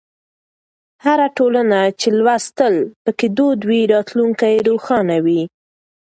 [1.05, 5.41] هره ټولنه چې لوستل پکې دود وي، راتلونکی یې روښانه وي.